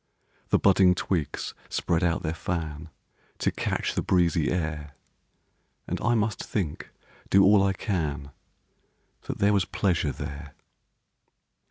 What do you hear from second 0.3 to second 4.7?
The budding twigs spread out their fan To catch the breezy